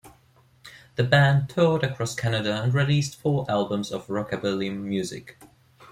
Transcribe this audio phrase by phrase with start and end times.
[0.95, 5.37] The band toured across Canada and released four albums of rockabilly music.